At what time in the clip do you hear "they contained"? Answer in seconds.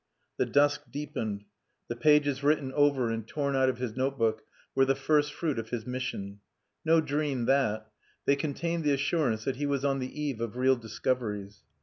8.25-8.83